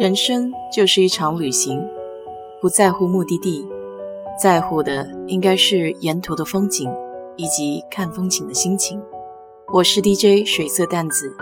[0.00, 1.78] 人生就是一场旅行，
[2.58, 3.68] 不在乎目的地，
[4.40, 6.90] 在乎的应该是沿途的风景
[7.36, 8.98] 以及看风景的心情。
[9.70, 11.36] 我是 DJ 水色淡子，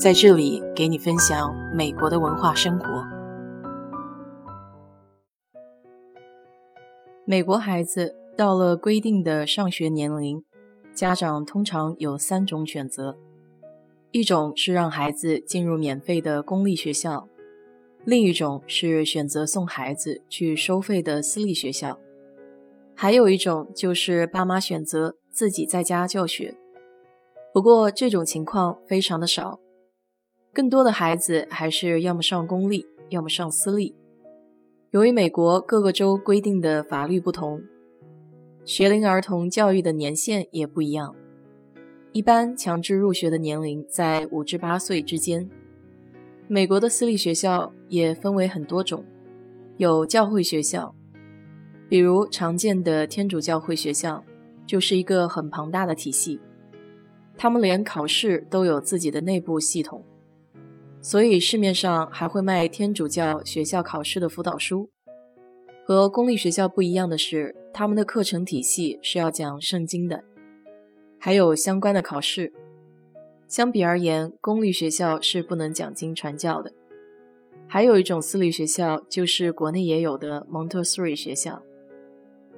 [0.00, 2.86] 在这里给你分享美国的文化生活。
[7.26, 10.42] 美国孩子到了规定的上学年龄，
[10.94, 13.18] 家长通常有三种选择：
[14.12, 17.28] 一种是让孩子进入免费的公立学校。
[18.08, 22.00] 另一种是选择送孩子去收费的私立学校，
[22.94, 26.54] 还有一种就是爸妈选择自己在家教学。
[27.52, 29.60] 不过这种情况非常的少，
[30.54, 33.94] 更多的孩子还是要么上公立，要么上私立。
[34.92, 37.60] 由于美国各个州规定的法律不同，
[38.64, 41.14] 学龄儿童教育的年限也不一样，
[42.12, 45.50] 一般强制入学的年龄在五至八岁之间。
[46.50, 49.04] 美国的私立学校也分为很多种，
[49.76, 50.94] 有教会学校，
[51.90, 54.24] 比如常见的天主教会学校，
[54.66, 56.40] 就是一个很庞大的体系，
[57.36, 60.02] 他们连考试都有自己的内部系统，
[61.02, 64.88] 所以市面上还会卖天主教学校考试的辅导书。
[65.84, 70.24] 和公立学校不一样的是，他们的课程体系是要讲圣经的，
[71.18, 72.54] 还有相关的考试。
[73.48, 76.72] 相比而言，公立学校是不能讲经传教的。
[77.66, 81.62] 还有一种私立学校，就是国内也有的蒙特梭利学校，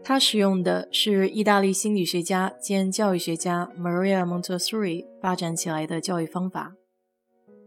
[0.03, 6.75] 它使用的是意大利心理学家兼教育学家 Maria Montessori 发展起来的教育方法，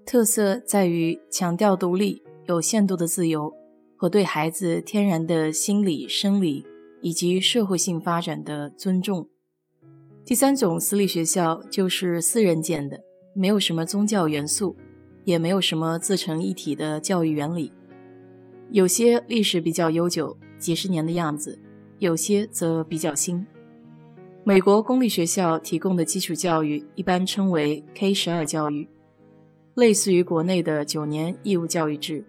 [0.06, 3.54] 特色在于强调独立、有限度的自由
[3.96, 6.66] 和对孩子天然的心理、生理
[7.02, 9.30] 以及社会性发展的尊重。
[10.26, 13.02] 第三种私立学校就是私人建的。
[13.34, 14.76] 没有什么宗教元素，
[15.23, 17.72] 也没有什么自成一体的教育原理。
[18.72, 21.58] 有些历史比较悠久，几十年的样子；
[22.00, 23.45] 有些则比较新。
[24.44, 28.88] 美国公立学校提供的基础教育一般称为 K 十二教育，
[29.76, 32.26] 类似于国内的九年义务教育制，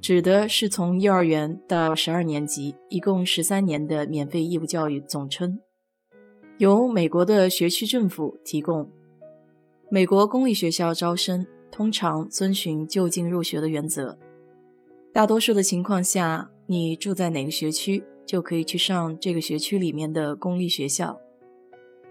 [0.00, 5.60] 指的是从幼儿园到十二年级，一共十三年的免费义务教育总称，
[6.58, 8.90] 由美国的学区政府提供。
[9.94, 14.18] 美国公立学校招生通常遵循就近入学的原则，
[15.12, 21.20] 大多数的情况下，你住在哪个学区就可以去上这个学区里面的公立学校，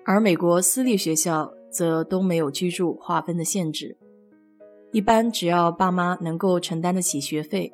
[0.06, 3.98] 而美国私立学校则都没有居住划分的限制。
[4.92, 7.74] 一般只要爸妈能够承担得起学费，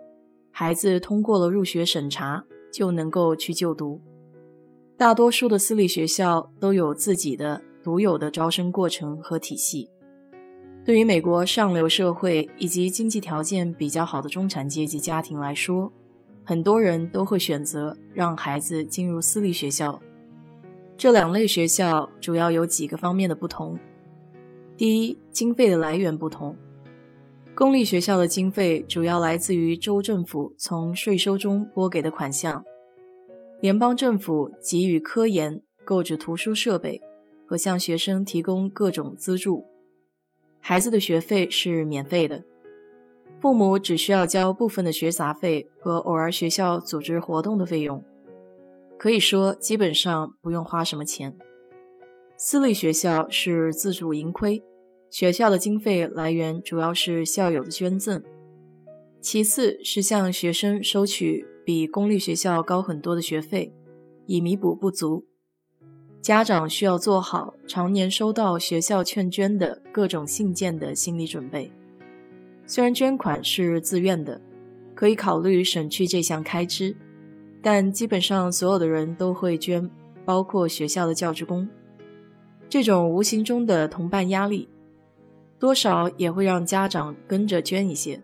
[0.52, 4.00] 孩子通过了入学审查，就能够去就读。
[4.96, 9.90] 大多数的私立学校都有自己的独有的招生过程和体系。
[10.88, 15.92] 对于美国上流社会以及经济条件比较好的中产阶级家庭来说，
[16.46, 20.02] 很多人都会选择让孩子进入私立学校。
[20.96, 23.78] 这两类学校主要有几个方面的不同：
[24.78, 26.56] 第一，经费的来源不同。
[27.54, 32.64] 公立学校的经费主要来自于州政府从税收中拨给的款项，
[33.60, 37.02] 联邦政府给予科研、购置图书设备
[37.46, 39.66] 和向学生提供各种资助。
[40.70, 42.44] 孩子的学费是免费的，
[43.40, 48.04] 父母只需要交部分的学杂费和偶尔学校组织活动的费用，
[49.00, 51.38] 可以说基本上不用花什么钱。
[52.36, 54.62] 私立学校是自主盈亏，
[55.10, 58.22] 学校的经费来源主要是校友的捐赠，
[59.22, 63.74] 其次是向学生收取比公立学校高很多的学费，
[64.26, 65.26] 以弥补不足。
[66.22, 71.72] 家长需要做好常年收到学校劝捐的各种信件的心理准备。
[72.66, 74.42] 虽然捐款是自愿的，
[74.94, 76.96] 可以考虑省去这项开支，
[77.62, 79.90] 但基本上所有的人都会捐，
[80.26, 81.68] 包括学校的教职工。
[82.68, 84.68] 这种无形中的同伴压力，
[85.58, 88.22] 多少也会让家长跟着捐一些。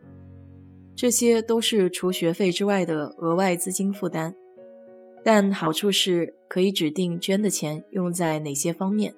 [0.94, 4.35] 这些都是除学费之外的额外资金负担。
[5.23, 9.16] 但好处是可以指定捐的钱用在哪些方面。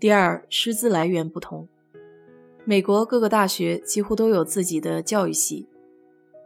[0.00, 1.68] 第二，师资来源不同。
[2.64, 5.66] 美国各个大学几乎都有自己的教育系，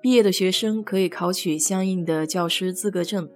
[0.01, 3.29] 毕业的学生可以考取相应的教师资格证，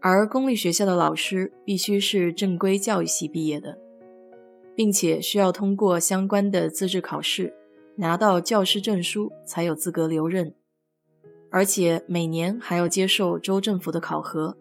[0.00, 3.78] 而公立学校的老师必须是正规教育系毕业的，
[4.74, 7.54] 并且需要通过相关的资质考试，
[7.96, 10.54] 拿到教师证书才有资格留任。
[11.50, 14.56] 而且每年还要接受州政府的考核，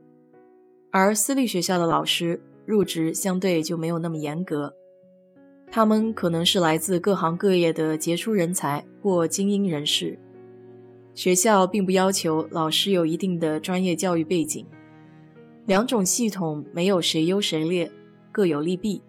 [0.91, 4.73] 而私立学校的老师入职相对就没有那么严格，
[5.71, 10.17] 他们可能是来自各行各业的杰出人才或精英人士，
[11.13, 14.65] 学校并不要求老师有一定的专业教育背景。
[15.65, 17.91] 两种系统没有谁优谁劣，
[18.31, 19.01] 各有利弊。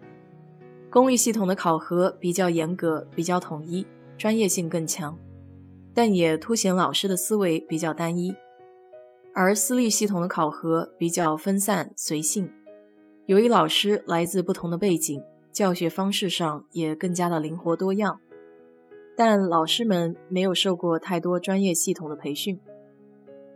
[0.89, 3.85] 公立系统的考核比较严格，比较统一，
[4.17, 5.17] 专业性更强，
[6.01, 8.33] 但也凸显老师的思维比较单一；
[9.33, 12.49] 而私立系统的考核比较分散、随性，
[13.25, 18.21] 由于老师来自不同的背景，教学方式上也更加的灵活多样，
[19.17, 22.57] 但老师们没有受过太多专业系统的培训。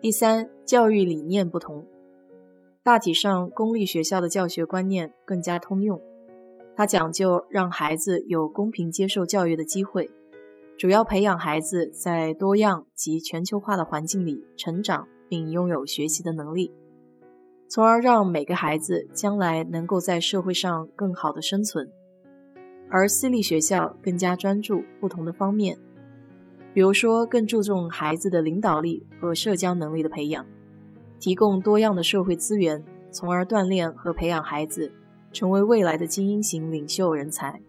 [0.02, 1.88] 第三，教育理念不同。
[2.84, 6.02] 大体上，公立学校的教学观念更加通用，
[6.76, 10.12] 它讲究让孩子有公平接受教育的机会，
[10.84, 16.74] 主要培养孩子在多样及全球化的环境里成长，并拥有学习的能力，
[17.70, 21.90] 从而让每个孩子将来能够在社会上更好的生存。
[22.90, 25.80] 而私立学校更加专注不同的方面，
[26.74, 30.46] 比如说更注重孩子的领导力和社交能力的培养。
[31.18, 34.92] 提供多样的社会资源，从而锻炼和培养孩子
[35.32, 37.62] 成为未来的精英型领袖人才。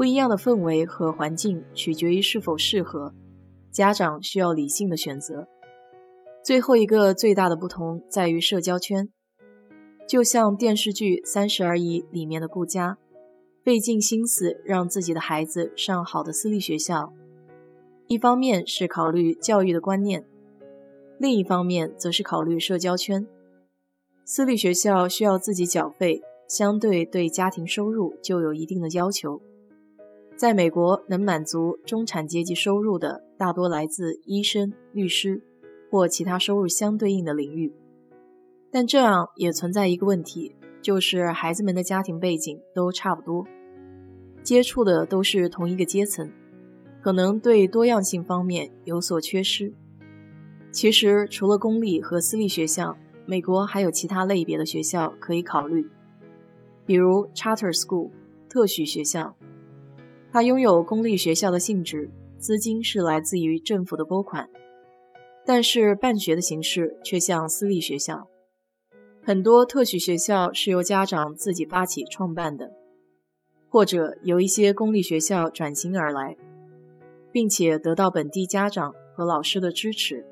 [0.00, 3.12] 不一样的氛围和环境取决于是否适合，
[3.70, 5.46] 家长需要理性的选择。
[6.42, 9.10] 最后一个最大的不同在于社交圈，
[10.08, 12.96] 就像电视剧《三十而已》里面的顾佳，
[13.62, 17.12] 费尽心思让自己的孩子上好的私立学校，
[18.06, 20.24] 一方面是考虑教育的观念。
[21.18, 23.26] 另一方面，则是考虑社交圈。
[24.24, 29.42] 私立学校需要自己缴费，相对对家庭收入就有一定的要求。
[30.40, 35.42] 在美国，能满足中产阶级收入的，大多来自医生、律师
[35.90, 37.74] 或其他收入相对应的领域。
[38.70, 43.46] 但这样也存在一个问题，就是孩子们的家庭背景都差不多，
[44.42, 46.32] 接触的都是同一个阶层，
[47.02, 49.74] 可能对多样性方面有所缺失。
[50.72, 52.96] 其实，除了公立和私立学校，
[53.26, 55.86] 美国还有其他类别的学校可以考虑，
[56.86, 58.10] 比如 charter school
[58.48, 59.36] 特许学校，
[60.32, 64.48] 它拥有公立学校的性质，资金是来自于政府的拨款，
[65.44, 68.28] 但是办学的形式却像私立学校。
[69.22, 72.70] 很多特许学校是由家长自己发起创办的，
[73.68, 76.36] 或者由一些公立学校转型而来，
[77.32, 80.24] 并且得到本地家长和老师的支持。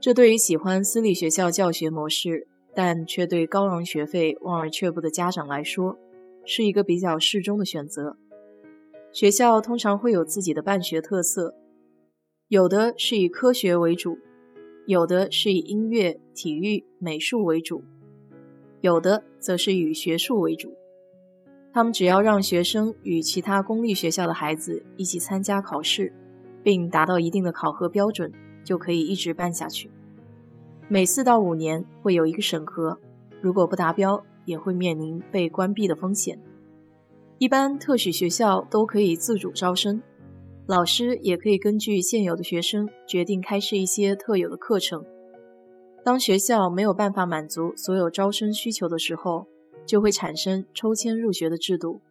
[0.00, 5.98] 这对于喜欢私立学校教学模式，但却对高昂学费望而却步的家长来说，
[6.44, 8.16] 是一个比较适中的选择。
[9.12, 11.54] 学校通常会有自己的办学特色，
[12.48, 14.18] 有的是以科学为主，
[14.86, 17.82] 有的是以音乐、体育、美术为主，
[18.80, 20.74] 有的则是以学术为主。
[21.72, 26.12] 他们只要让学生与其他公立学校的孩子一起参加考试，
[26.62, 28.32] 并达到一定的考核标准。
[28.62, 29.90] 就可以一直办下去。
[30.86, 33.00] 每四到五年会有一个审核，
[33.40, 36.38] 如果不达标，也会面临被关闭的风险。
[37.40, 40.02] 一般特许学校都可以自主招生，
[40.66, 45.02] 老师也可以根据现有的学生决定开设一些特有的课程。
[46.04, 49.46] 当学校没有办法满足所有招生需求的时候，
[49.86, 52.02] 就会产生抽签入学的制度。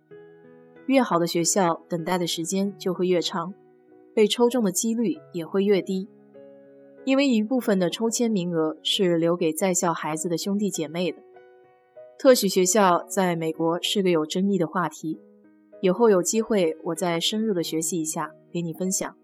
[0.87, 3.53] 越好的学校，等待的时间就会越长，
[4.15, 6.07] 被抽中的几率也会越低。
[7.05, 11.19] 因为一部分的抽签名额是留给在校孩子的兄弟姐妹的。
[12.17, 15.17] 特许学校在美国是个有争议的话题，
[15.81, 19.15] 以后有机会我再深入的学习一下，给你分享。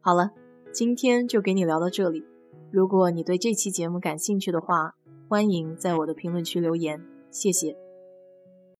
[0.00, 0.30] 好了，
[0.72, 2.24] 今天就给你聊到这里。
[2.72, 4.94] 如果你对这期节目感兴趣的话，
[5.28, 7.00] 欢迎在我的评论区留言，
[7.30, 7.89] 谢谢。